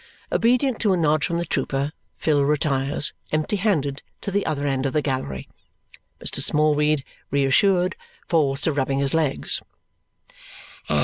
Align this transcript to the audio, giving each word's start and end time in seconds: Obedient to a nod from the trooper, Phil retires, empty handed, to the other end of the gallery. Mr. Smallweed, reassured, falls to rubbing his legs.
Obedient 0.31 0.79
to 0.79 0.93
a 0.93 0.97
nod 0.97 1.23
from 1.23 1.37
the 1.37 1.45
trooper, 1.45 1.91
Phil 2.17 2.43
retires, 2.43 3.13
empty 3.31 3.57
handed, 3.57 4.01
to 4.21 4.31
the 4.31 4.43
other 4.47 4.65
end 4.65 4.87
of 4.87 4.93
the 4.93 5.01
gallery. 5.03 5.47
Mr. 6.19 6.41
Smallweed, 6.41 7.03
reassured, 7.29 7.95
falls 8.27 8.61
to 8.61 8.73
rubbing 8.73 8.97
his 8.97 9.13
legs. 9.13 9.61